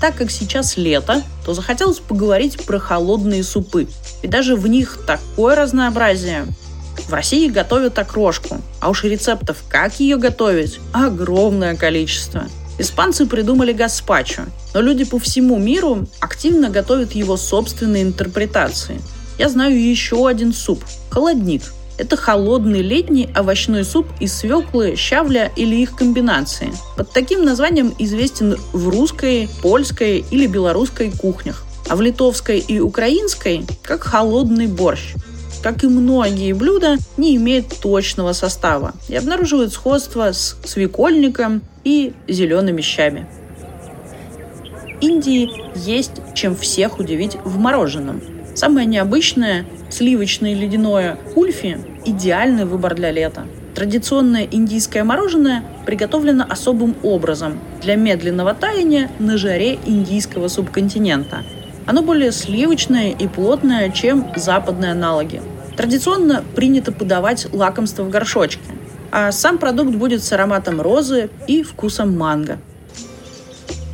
[0.00, 3.86] Так как сейчас лето, то захотелось поговорить про холодные супы.
[4.22, 6.46] И даже в них такое разнообразие.
[7.06, 12.44] В России готовят окрошку, а уж рецептов, как ее готовить, огромное количество.
[12.80, 14.42] Испанцы придумали гаспачо,
[14.74, 19.00] но люди по всему миру активно готовят его собственные интерпретации–
[19.38, 21.62] я знаю еще один суп– холодник.
[21.96, 26.72] Это холодный летний овощной суп из свеклы, щавля или их комбинации.
[26.96, 33.64] Под таким названием известен в русской, польской или белорусской кухнях, а в литовской и украинской–
[33.82, 35.14] как холодный борщ.
[35.62, 42.80] Как и многие блюда, не имеет точного состава и обнаруживает сходство с свекольником и зелеными
[42.80, 43.26] щами.
[45.00, 48.20] Индии есть чем всех удивить в мороженом–
[48.58, 53.44] Самое необычное– сливочное ледяное кульфи– идеальный выбор для лета.
[53.76, 61.44] Традиционное индийское мороженое приготовлено особым образом для медленного таяния на жаре индийского субконтинента.
[61.86, 65.40] Оно более сливочное и плотное, чем западные аналоги.
[65.76, 68.60] Традиционно принято подавать лакомство в горшочке,
[69.12, 72.58] а сам продукт будет с ароматом розы и вкусом манго.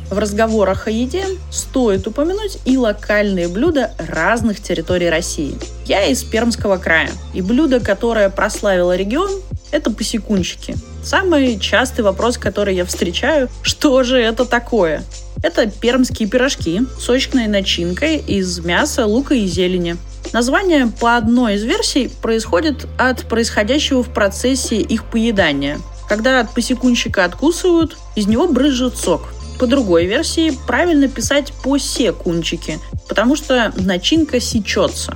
[0.09, 5.57] В разговорах о еде стоит упомянуть и локальные блюда разных территорий России.
[5.85, 9.31] Я из Пермского края, и блюдо, которое прославило регион,
[9.71, 10.75] это посекунчики.
[11.03, 15.03] Самый частый вопрос, который я встречаю, что же это такое?
[15.43, 19.97] Это пермские пирожки с сочной начинкой из мяса, лука и зелени.
[20.33, 25.79] Название по одной из версий происходит от происходящего в процессе их поедания.
[26.09, 29.34] Когда от посекунщика откусывают, из него брызжет сок.
[29.59, 35.15] По другой версии правильно писать по секунчике, потому что начинка сечется.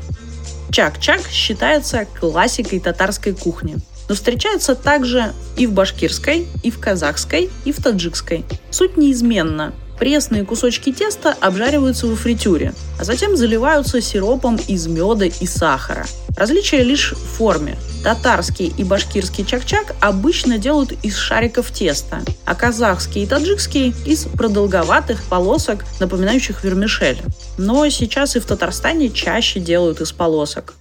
[0.72, 7.72] Чак-чак считается классикой татарской кухни, но встречается также и в башкирской, и в казахской, и
[7.72, 8.46] в таджикской.
[8.72, 9.74] Суть неизменна.
[10.00, 16.06] Пресные кусочки теста обжариваются во фритюре, а затем заливаются сиропом из меда и сахара.
[16.38, 17.76] Различие лишь в форме.
[18.02, 25.22] Татарский и башкирский чак-чак обычно делают из шариков теста, а казахский и таджикский– из продолговатых
[25.24, 27.18] полосок, напоминающих вермишель.
[27.58, 30.76] Но сейчас и в Татарстане чаще делают из полосок.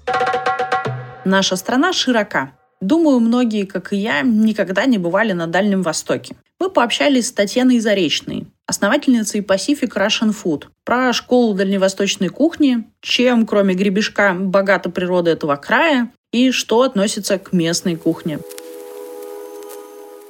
[1.24, 2.52] Наша страна широка.
[2.80, 6.36] Думаю, многие, как и я, никогда не бывали на Дальнем Востоке.
[6.60, 13.74] Мы пообщались с Татьяной Заречной, основательницей Pacific Russian Food, про школу дальневосточной кухни, чем, кроме
[13.74, 18.38] гребешка, богата природа этого края и что относится к местной кухне.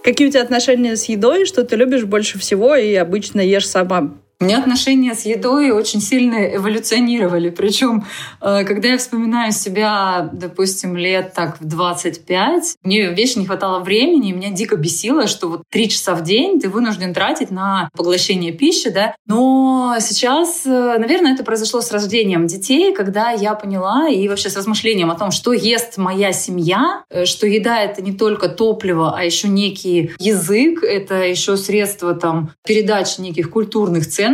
[0.04, 1.44] Какие у тебя отношения с едой?
[1.44, 4.14] Что ты любишь больше всего и обычно ешь сама?
[4.40, 7.50] У меня отношения с едой очень сильно эволюционировали.
[7.50, 8.04] Причем,
[8.40, 14.30] э, когда я вспоминаю себя, допустим, лет так в 25, мне вечно не хватало времени,
[14.30, 18.52] и меня дико бесило, что вот три часа в день ты вынужден тратить на поглощение
[18.52, 19.16] пищи, да.
[19.26, 24.56] Но сейчас, э, наверное, это произошло с рождением детей, когда я поняла и вообще с
[24.56, 29.24] размышлением о том, что ест моя семья, э, что еда— это не только топливо, а
[29.24, 34.27] еще некий язык, это еще средство там передачи неких культурных ценностей.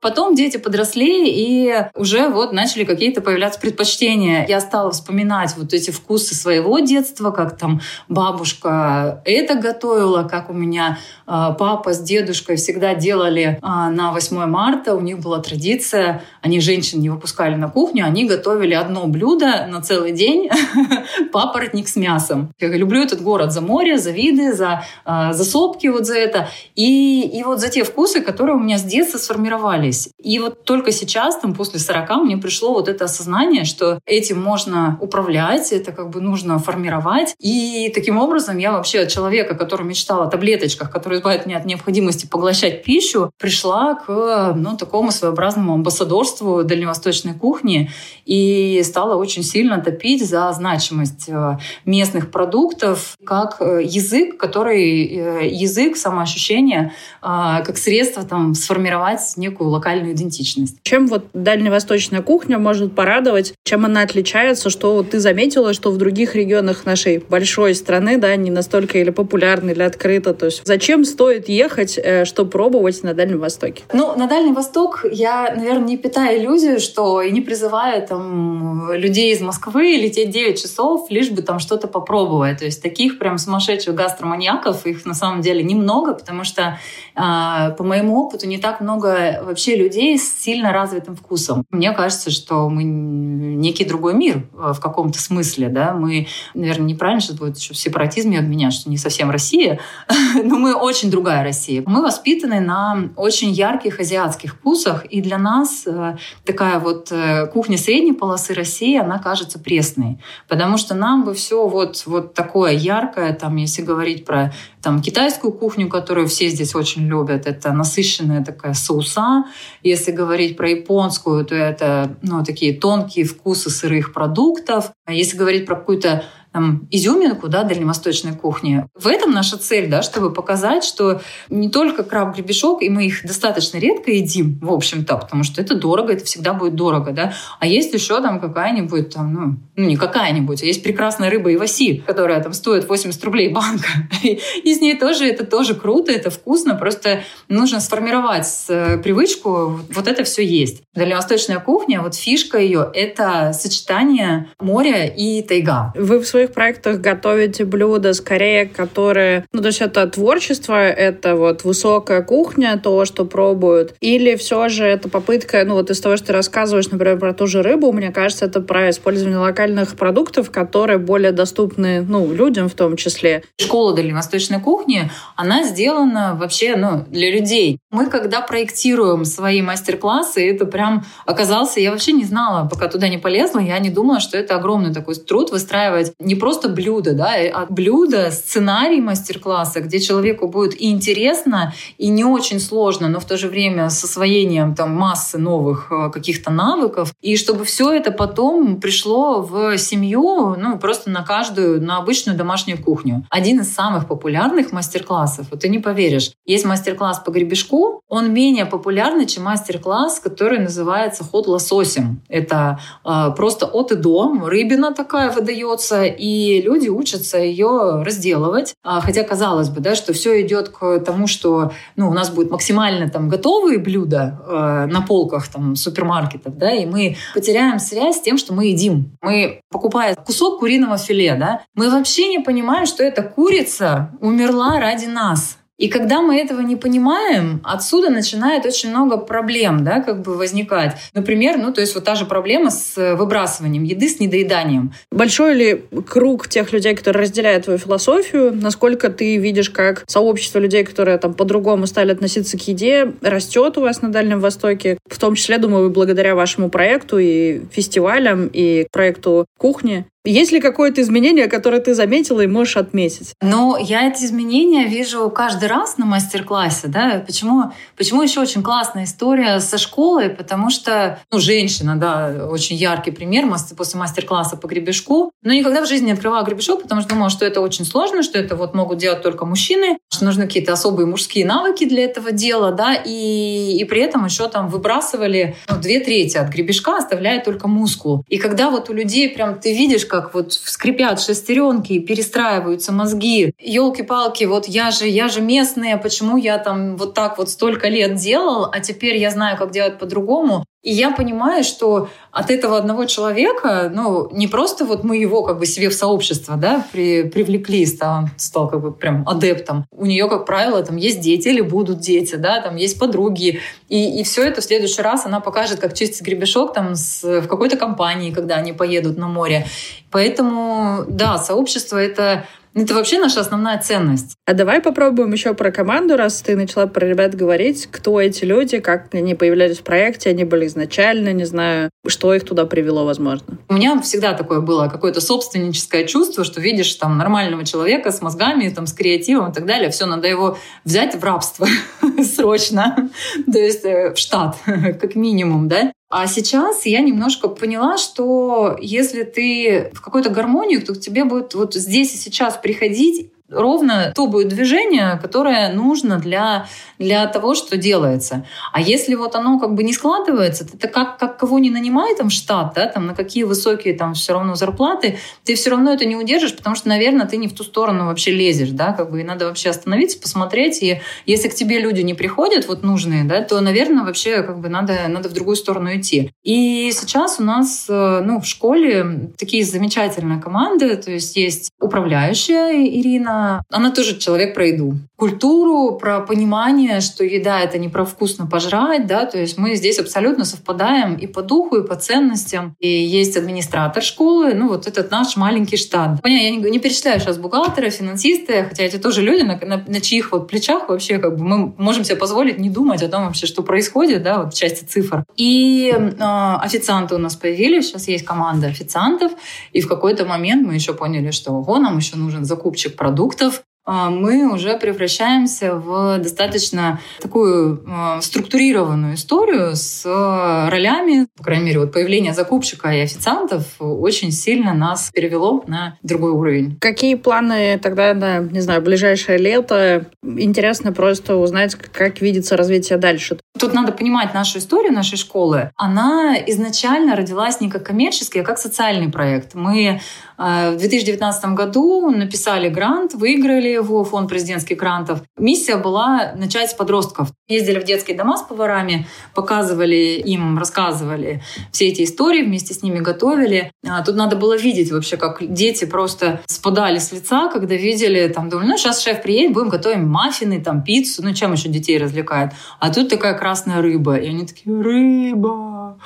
[0.00, 4.46] Потом дети подросли и уже вот начали какие-то появляться предпочтения.
[4.48, 10.52] Я стала вспоминать вот эти вкусы своего детства, как там бабушка это готовила, как у
[10.52, 14.94] меня а, папа с дедушкой всегда делали а, на 8 марта.
[14.94, 19.80] У них была традиция, они женщин не выпускали на кухню, они готовили одно блюдо на
[19.82, 20.50] целый день
[21.32, 22.52] папоротник с мясом.
[22.60, 26.48] Я люблю этот город за море, за виды, за, а, за сопки вот за это.
[26.74, 30.10] И, и вот за те вкусы, которые у меня с детства сформировались.
[30.22, 34.98] И вот только сейчас, там, после 40, мне пришло вот это осознание, что этим можно
[35.00, 37.34] управлять, это как бы нужно формировать.
[37.38, 41.64] И таким образом я вообще от человека, который мечтал о таблеточках, которые избавят меня от
[41.64, 47.90] необходимости поглощать пищу, пришла к ну, такому своеобразному амбассадорству дальневосточной кухни
[48.24, 55.48] и стала очень сильно топить за значимость э, местных продуктов как э, язык, который э,
[55.48, 60.76] язык, самоощущение, как средство там сформировать некую локальную идентичность.
[60.82, 63.54] Чем вот дальневосточная кухня может порадовать?
[63.64, 64.70] Чем она отличается?
[64.70, 69.10] Что вот ты заметила, что в других регионах нашей большой страны, да, не настолько или
[69.10, 70.34] популярны, или открыто?
[70.34, 73.82] То есть зачем стоит ехать, чтобы пробовать на Дальнем Востоке?
[73.92, 79.32] Ну, на Дальний Восток я, наверное, не питаю иллюзию, что и не призываю там людей
[79.32, 82.58] из Москвы лететь 9 часов, лишь бы там что-то попробовать.
[82.58, 86.78] То есть таких прям сумасшедших гастроманьяков, их на самом деле немного, потому что
[87.14, 91.64] а, по моему опыту не так много вообще людей с сильно развитым вкусом.
[91.70, 97.20] Мне кажется, что мы некий другой мир а, в каком-то смысле, да, мы, наверное, неправильно
[97.20, 99.80] сейчас будет еще в сепаратизме от меня, что не совсем Россия,
[100.44, 101.82] но мы очень другая Россия.
[101.86, 107.78] Мы воспитаны на очень ярких азиатских вкусах, и для нас э, такая вот э, кухня
[107.78, 113.32] средней полосы России, она кажется пресной, потому что нам бы все вот, вот такое яркое,
[113.34, 114.52] там, если говорить про
[114.84, 119.44] там, китайскую кухню, которую все здесь очень любят, это насыщенная такая соуса.
[119.82, 124.92] Если говорить про японскую, то это ну, такие тонкие вкусы сырых продуктов.
[125.06, 128.86] А если говорить про какую-то там, изюминку да, дальневосточной кухни.
[128.94, 133.78] В этом наша цель, да, чтобы показать, что не только краб-гребешок, и мы их достаточно
[133.78, 137.92] редко едим, в общем-то, потому что это дорого, это всегда будет дорого, да, а есть
[137.92, 142.52] еще там какая-нибудь, там, ну, ну не какая-нибудь, а есть прекрасная рыба иваси, которая там
[142.52, 143.88] стоит 80 рублей банка,
[144.22, 150.06] и, и ней тоже, это тоже круто, это вкусно, просто нужно сформировать э, привычку, вот
[150.06, 150.82] это все есть.
[150.94, 155.92] Дальневосточная кухня, вот фишка ее, это сочетание моря и тайга.
[155.96, 159.46] Вы в своих проектах готовите блюда скорее, которые...
[159.52, 163.94] Ну, то есть это творчество, это вот высокая кухня, то, что пробуют.
[164.00, 167.46] Или все же это попытка, ну, вот из того, что ты рассказываешь, например, про ту
[167.46, 169.63] же рыбу, мне кажется, это про использование локальных
[169.96, 173.42] продуктов, которые более доступны, ну, людям в том числе.
[173.58, 177.78] Школа дальневосточной кухни, она сделана вообще, ну, для людей.
[177.90, 183.18] Мы, когда проектируем свои мастер-классы, это прям оказался, я вообще не знала, пока туда не
[183.18, 187.36] полезла, я не думала, что это огромный такой труд выстраивать не не просто блюдо, да,
[187.38, 193.20] э, а блюдо, сценарий мастер-класса, где человеку будет и интересно, и не очень сложно, но
[193.20, 197.92] в то же время с освоением там массы новых э, каких-то навыков, и чтобы все
[197.92, 203.26] это потом пришло в семью, ну, просто на каждую, на обычную домашнюю кухню.
[203.30, 208.66] Один из самых популярных мастер-классов, вот ты не поверишь, есть мастер-класс по гребешку, он менее
[208.66, 212.22] популярный, чем мастер-класс, который называется ход лососем.
[212.28, 218.74] Это э, просто от и до, рыбина такая выдается, и люди учатся ее разделывать.
[218.82, 222.50] А, хотя казалось бы, да, что все идет к тому, что ну, у нас будет
[222.50, 228.20] максимально там готовые блюда э, на полках там супермаркетов, да, и мы потеряем связь с
[228.20, 229.16] тем, что мы едим.
[229.22, 235.06] Мы покупая кусок куриного филе, да, мы вообще не понимаем, что эта курица умерла ради
[235.06, 235.58] нас.
[235.78, 240.96] И когда мы этого не понимаем, отсюда начинает очень много проблем, да, как бы возникать.
[241.14, 244.92] Например, ну, то есть вот та же проблема с выбрасыванием еды, с недоеданием.
[245.10, 248.54] Большой ли круг тех людей, которые разделяют твою философию?
[248.54, 253.80] Насколько ты видишь, как сообщество людей, которые там по-другому стали относиться к еде, растет у
[253.80, 254.96] вас на Дальнем Востоке?
[255.10, 260.06] В том числе, думаю, благодаря вашему проекту и фестивалям, и проекту кухни.
[260.26, 263.34] Есть ли какое-то изменение, которое ты заметила и можешь отметить?
[263.42, 267.22] Ну, я эти изменения вижу каждый раз на мастер-классе, да.
[267.26, 270.30] Почему, почему еще очень классная история со школой?
[270.30, 273.44] Потому что, ну, женщина, да, очень яркий пример
[273.76, 275.30] после мастер-класса по гребешку.
[275.42, 278.38] Но никогда в жизни не открывала гребешок, потому что думала, что это очень сложно, что
[278.38, 282.72] это вот могут делать только мужчины, что нужны какие-то особые мужские навыки для этого дела,
[282.72, 287.68] да, и, и при этом еще там выбрасывали ну, две трети от гребешка, оставляя только
[287.68, 288.24] мускул.
[288.28, 293.52] И когда вот у людей прям ты видишь, как вот скрипят шестеренки и перестраиваются мозги.
[293.58, 298.14] Елки-палки, вот я же, я же местная, почему я там вот так вот столько лет
[298.14, 300.64] делал, а теперь я знаю, как делать по-другому.
[300.84, 305.58] И я понимаю, что от этого одного человека, ну, не просто вот мы его как
[305.58, 309.86] бы себе в сообщество, да, при, привлекли, стал, стал как бы прям адептом.
[309.90, 313.60] У нее, как правило, там есть дети или будут дети, да, там есть подруги.
[313.88, 317.48] И, и все это в следующий раз она покажет, как чистить гребешок там с, в
[317.48, 319.66] какой-то компании, когда они поедут на море.
[320.10, 322.44] Поэтому, да, сообщество— это
[322.74, 324.36] это вообще наша основная ценность.
[324.46, 327.88] А давай попробуем еще про команду, раз ты начала про ребят говорить.
[327.90, 332.44] Кто эти люди, как они появлялись в проекте, они были изначально, не знаю, что их
[332.44, 333.58] туда привело, возможно.
[333.68, 338.68] У меня всегда такое было какое-то собственническое чувство, что видишь там нормального человека с мозгами,
[338.68, 341.66] там, с креативом и так далее, все, надо его взять в рабство
[342.22, 343.10] срочно,
[343.50, 345.92] то есть э, в штат, как минимум, да.
[346.16, 351.54] А сейчас я немножко поняла, что если ты в какой-то гармонию, то к тебе будет
[351.54, 356.66] вот здесь и сейчас приходить ровно то будет движение, которое нужно для,
[356.98, 358.46] для того, что делается.
[358.72, 362.28] А если вот оно как бы не складывается, это как, как кого не нанимай там
[362.28, 366.04] в штат, да, там на какие высокие там все равно зарплаты, ты все равно это
[366.04, 369.20] не удержишь, потому что, наверное, ты не в ту сторону вообще лезешь, да, как бы
[369.20, 373.42] и надо вообще остановиться, посмотреть, и если к тебе люди не приходят, вот нужные, да,
[373.42, 376.32] то, наверное, вообще как бы надо, надо в другую сторону идти.
[376.42, 382.86] И сейчас у нас, э, ну, в школе такие замечательные команды, то есть есть управляющая
[382.86, 384.94] Ирина, она, тоже человек про еду.
[385.16, 389.98] Культуру, про понимание, что еда— это не про вкусно пожрать, да, то есть мы здесь
[389.98, 392.74] абсолютно совпадаем и по духу, и по ценностям.
[392.80, 396.20] И есть администратор школы, ну вот этот наш маленький штат.
[396.22, 400.00] Понятно, я не, не перечисляю сейчас бухгалтера, финансисты, хотя эти тоже люди, на, на, на
[400.00, 403.46] чьих вот плечах вообще как бы мы можем себе позволить не думать о том вообще,
[403.46, 405.24] что происходит, да, вот в части цифр.
[405.36, 406.24] И э,
[406.62, 409.32] официанты у нас появились, сейчас есть команда официантов,
[409.72, 413.64] и в какой-то момент мы еще поняли, что ого, нам еще нужен закупщик продуктов, продуктов,
[413.86, 421.26] а, мы уже превращаемся в достаточно такую а, структурированную историю с ролями.
[421.36, 426.78] По крайней мере, вот появление закупщика и официантов очень сильно нас перевело на другой уровень.
[426.80, 430.06] Какие планы тогда на, не знаю, ближайшее лето?
[430.22, 433.38] Интересно просто узнать, как видится развитие дальше.
[433.58, 435.70] Тут надо понимать нашу историю нашей школы.
[435.76, 439.54] Она изначально родилась не как коммерческий, а как социальный проект.
[439.54, 440.00] Мы
[440.33, 445.22] а, в 2019 году написали грант, выиграли его, фонд президентских грантов.
[445.38, 447.28] Миссия была начать с подростков.
[447.48, 452.98] Ездили в детские дома с поварами, показывали им, рассказывали все эти истории, вместе с ними
[452.98, 453.70] готовили.
[453.86, 458.48] А тут надо было видеть вообще, как дети просто спадали с лица, когда видели, там,
[458.48, 462.52] думали, ну, сейчас шеф приедет, будем готовить маффины, там, пиццу, ну, чем еще детей развлекают.
[462.80, 464.16] А тут такая красная рыба.
[464.16, 465.98] И они такие, рыба,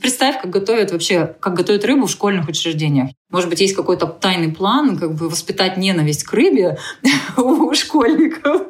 [0.00, 3.10] Представь, как готовят вообще, как готовят рыбу в школьных учреждениях.
[3.30, 6.78] Может быть, есть какой-то тайный план, как бы воспитать ненависть к рыбе
[7.36, 8.62] у школьников.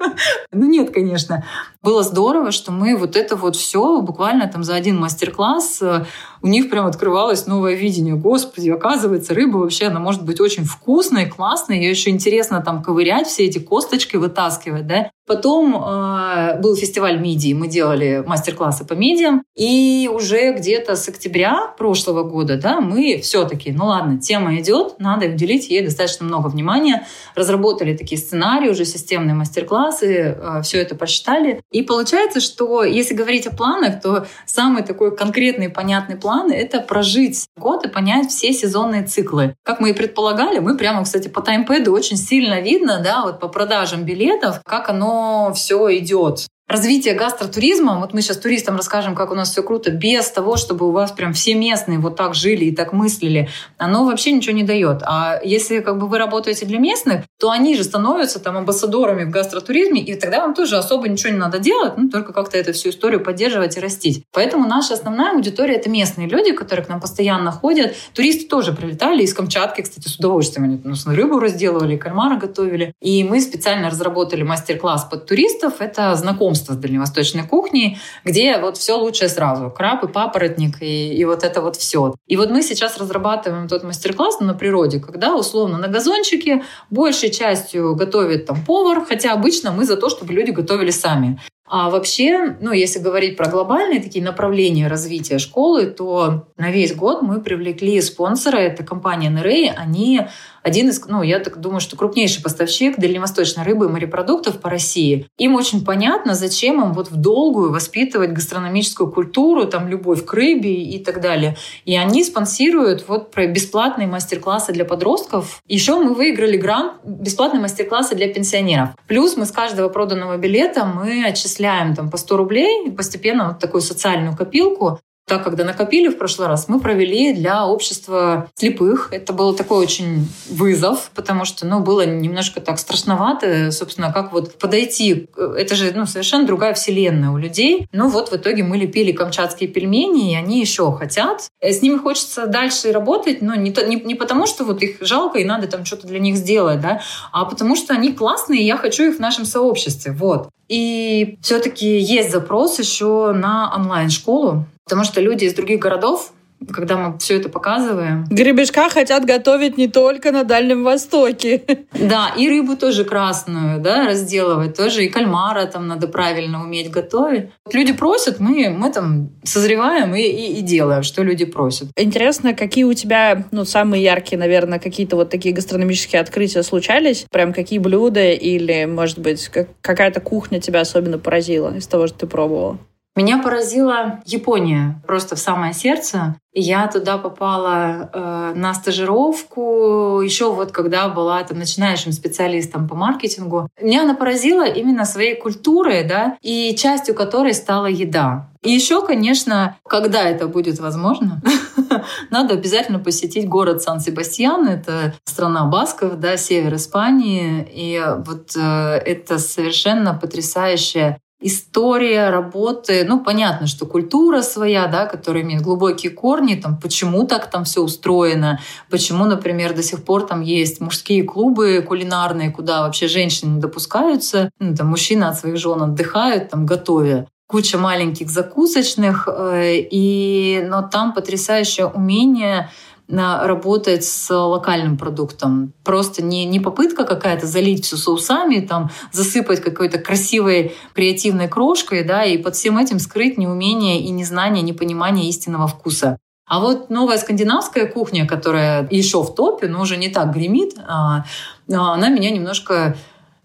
[0.52, 1.44] Ну нет, конечно.
[1.82, 6.04] Было здорово, что мы вот это вот все буквально там за один мастер-класс э,
[6.42, 8.14] у них прям открывалось новое видение.
[8.14, 11.78] Господи, оказывается, рыба вообще, она может быть очень вкусной, классной.
[11.78, 15.10] Ее еще интересно там ковырять, все эти косточки вытаскивать, да.
[15.26, 19.42] Потом э, был фестиваль мидии, мы делали мастер-классы по мидиям.
[19.54, 25.26] И уже где-то с октября прошлого года, да, мы все-таки, ну ладно, тема идет, надо
[25.26, 27.06] уделить ей достаточно много внимания.
[27.34, 31.60] Разработали такие сценарии, уже системные мастер-классы, э, все это посчитали.
[31.70, 37.46] И получается, что если говорить о планах, то самый такой конкретный понятный план— это прожить
[37.56, 39.54] год и понять все сезонные циклы.
[39.64, 43.48] Как мы и предполагали, мы прямо, кстати, по таймпэду очень сильно видно, да, вот по
[43.48, 49.34] продажам билетов, как оно все идет развитие гастротуризма, вот мы сейчас туристам расскажем, как у
[49.34, 52.74] нас все круто, без того, чтобы у вас прям все местные вот так жили и
[52.74, 55.02] так мыслили, оно вообще ничего не дает.
[55.02, 59.30] А если как бы вы работаете для местных, то они же становятся там амбассадорами в
[59.30, 62.90] гастротуризме, и тогда вам тоже особо ничего не надо делать, ну, только как-то эту всю
[62.90, 64.24] историю поддерживать и растить.
[64.32, 67.96] Поэтому наша основная аудитория— это местные люди, которые к нам постоянно ходят.
[68.14, 70.64] Туристы тоже прилетали из Камчатки, кстати, с удовольствием.
[70.64, 72.92] Они ну, рыбу разделывали, кальмара готовили.
[73.00, 75.74] И мы специально разработали мастер-класс под туристов.
[75.80, 79.70] Это знакомство знакомство с дальневосточной кухней, где вот все лучшее сразу.
[79.70, 82.14] Краб и папоротник, и, и вот это вот все.
[82.28, 87.94] И вот мы сейчас разрабатываем тот мастер-класс на природе, когда условно на газончике большей частью
[87.96, 91.38] готовит там повар, хотя обычно мы за то, чтобы люди готовили сами.
[91.72, 97.22] А вообще, ну, если говорить про глобальные такие направления развития школы, то на весь год
[97.22, 100.22] мы привлекли спонсора, это компания NRA, они
[100.62, 105.26] один из, ну, я так думаю, что крупнейший поставщик дальневосточной рыбы и морепродуктов по России.
[105.38, 110.82] Им очень понятно, зачем им вот в долгую воспитывать гастрономическую культуру, там, любовь к рыбе
[110.82, 111.56] и так далее.
[111.84, 115.60] И они спонсируют вот про бесплатные мастер-классы для подростков.
[115.66, 118.90] Еще мы выиграли грант бесплатные мастер-классы для пенсионеров.
[119.06, 123.80] Плюс мы с каждого проданного билета мы отчисляем там по 100 рублей постепенно вот такую
[123.80, 125.00] социальную копилку
[125.30, 129.10] так, когда накопили в прошлый раз, мы провели для общества слепых.
[129.12, 134.58] Это был такой очень вызов, потому что, ну, было немножко так страшновато, собственно, как вот
[134.58, 135.28] подойти.
[135.36, 137.86] Это же, ну, совершенно другая вселенная у людей.
[137.92, 141.48] Ну, вот в итоге мы лепили камчатские пельмени, и они еще хотят.
[141.62, 145.44] С ними хочется дальше работать, но не, не, не потому, что вот их жалко и
[145.44, 149.04] надо там что-то для них сделать, да, а потому что они классные, и я хочу
[149.04, 150.10] их в нашем сообществе.
[150.10, 150.48] Вот.
[150.70, 154.66] И все-таки есть запрос еще на онлайн-школу.
[154.90, 156.32] Потому что люди из других городов
[156.68, 158.26] когда мы все это показываем.
[158.28, 161.62] Гребешка хотят готовить не только на Дальнем Востоке.
[161.92, 167.50] Да, и рыбу тоже красную, да, разделывать тоже, и кальмара там надо правильно уметь готовить.
[167.72, 171.88] Люди просят, мы, мы там созреваем и, и, и делаем, что люди просят.
[171.96, 177.24] Интересно, какие у тебя, ну, самые яркие, наверное, какие-то вот такие гастрономические открытия случались?
[177.30, 182.20] Прям какие блюда или, может быть, как, какая-то кухня тебя особенно поразила из того, что
[182.20, 182.78] ты пробовала?
[183.16, 186.36] Меня поразила Япония, просто в самое сердце.
[186.52, 193.68] Я туда попала э, на стажировку, еще вот когда была там начинающим специалистом по маркетингу.
[193.80, 198.48] Меня она поразила именно своей культурой, да, и частью которой стала еда.
[198.62, 201.42] И еще, конечно, когда это будет возможно,
[202.30, 204.68] надо обязательно посетить город Сан-Себастьян.
[204.68, 207.66] Это страна басков, да, север Испании.
[207.72, 215.42] И вот э, это совершенно потрясающая история работы, ну, понятно, что культура своя, да, которая
[215.42, 218.60] имеет глубокие корни, там, почему так там все устроено,
[218.90, 224.50] почему, например, до сих пор там есть мужские клубы кулинарные, куда вообще женщины не допускаются,
[224.58, 227.26] ну, там, мужчины от своих жен отдыхают, там, готовя.
[227.46, 232.70] Куча маленьких закусочных, э, и, но там потрясающее умение
[233.10, 235.72] работать с локальным продуктом.
[235.84, 242.24] Просто не, не попытка какая-то залить все соусами, там, засыпать какой-то красивой креативной крошкой, да,
[242.24, 246.18] и под всем этим скрыть неумение и незнание, непонимание истинного вкуса.
[246.50, 251.24] А вот новая скандинавская кухня, которая еще в топе, но уже не так гремит, а,
[251.72, 252.96] а, она меня немножко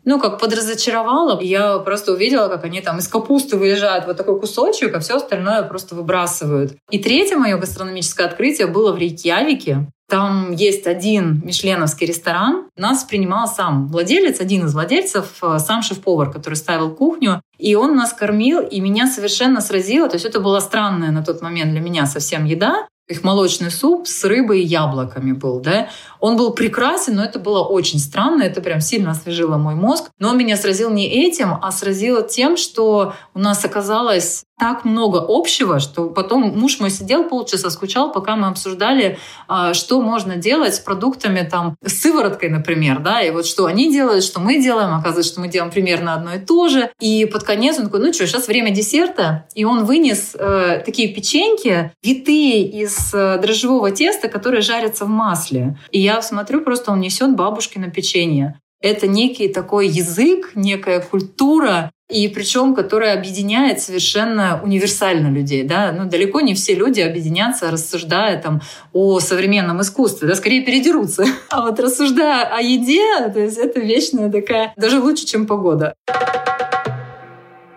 [0.06, 1.42] ну, как подразочаровала.
[1.42, 5.64] Я просто увидела, как они там из капусты выезжают вот такой кусочек, а все остальное
[5.64, 6.76] просто выбрасывают.
[6.92, 9.88] И третье мое гастрономическое открытие было в Рейкьявике.
[10.08, 12.70] Там есть один мишленовский ресторан.
[12.78, 17.42] Нас принимал сам владелец, один из владельцев, э, сам шеф-повар, который ставил кухню.
[17.58, 20.08] И он нас кормил, и меня совершенно сразило.
[20.08, 22.88] То есть это была странная на тот момент для меня совсем еда.
[23.08, 25.90] Их молочный суп с рыбой и яблоками был, да.
[26.20, 30.10] Он был прекрасен, но это было очень странно, это прям сильно освежило мой мозг.
[30.18, 35.24] Но он меня сразил не этим, а сразил тем, что у нас оказалось так много
[35.28, 40.76] общего, что потом муж мой сидел полчаса, скучал, пока мы обсуждали, а, что можно делать
[40.76, 44.96] с продуктами, там, с сывороткой, например, да, и вот что они делают, что мы делаем,
[44.96, 46.90] оказывается, что мы делаем примерно одно и то же.
[47.02, 51.14] И под конец он такой, ну что, сейчас время десерта, и он вынес э, такие
[51.14, 55.78] печеньки, витые из э, дрожжевого теста, которые жарятся в масле.
[55.92, 58.60] И я смотрю, просто он несет бабушкино печенье.
[58.82, 65.64] Это некий такой язык, некая культура, и причем, которая объединяет совершенно универсально людей.
[65.64, 65.92] Да?
[65.92, 68.62] Ну, далеко не все люди объединятся, рассуждая там,
[68.94, 71.26] о современном искусстве, да, скорее передерутся.
[71.50, 73.02] А вот рассуждая о еде,
[73.34, 75.96] то есть это вечная такая, даже лучше, чем погода.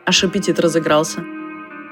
[0.04, 1.20] Аж аппетит разыгрался.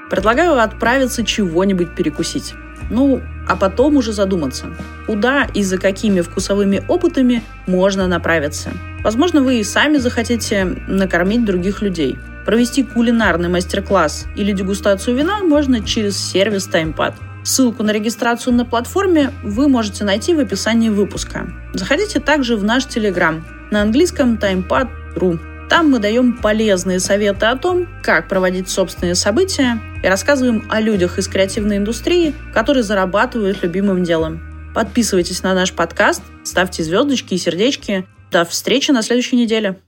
[0.09, 2.53] Предлагаю отправиться чего-нибудь перекусить.
[2.89, 4.67] Ну, а потом уже задуматься,
[5.05, 8.71] куда и за какими вкусовыми опытами можно направиться.
[9.03, 12.17] Возможно, вы и сами захотите накормить других людей.
[12.45, 17.13] Провести кулинарный мастер-класс или дегустацию вина можно через сервис TimePad.
[17.43, 21.47] Ссылку на регистрацию на платформе вы можете найти в описании выпуска.
[21.73, 25.56] Заходите также в наш Телеграм на английском timepad.ru.
[25.69, 31.19] Там мы даем полезные советы о том, как проводить собственные события и рассказываем о людях
[31.19, 34.41] из креативной индустрии, которые зарабатывают любимым делом.
[34.73, 38.07] Подписывайтесь на наш подкаст, ставьте звездочки и сердечки.
[38.31, 39.79] До встречи на следующей неделе.